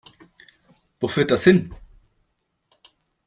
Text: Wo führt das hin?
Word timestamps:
Wo 0.99 1.07
führt 1.07 1.29
das 1.29 1.43
hin? 1.43 1.75